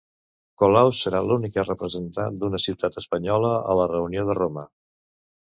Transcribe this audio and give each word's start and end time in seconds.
Colau 0.61 0.87
serà 0.99 1.19
l'única 1.31 1.65
representant 1.67 2.39
d'una 2.45 2.61
ciutat 2.65 2.99
espanyola 3.03 3.53
a 3.75 3.79
la 3.83 3.87
reunió 3.93 4.27
de 4.33 4.39
Roma 4.43 4.67